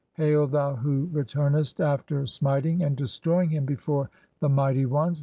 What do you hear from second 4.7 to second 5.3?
ones!